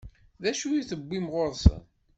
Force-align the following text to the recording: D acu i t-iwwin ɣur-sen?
D 0.41 0.43
acu 0.51 0.67
i 0.73 0.81
t-iwwin 0.89 1.25
ɣur-sen? 1.33 1.81